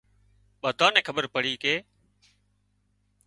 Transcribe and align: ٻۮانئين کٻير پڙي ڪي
ٻۮانئين 0.61 1.05
کٻير 1.07 1.25
پڙي 1.33 1.53
ڪي 1.63 1.75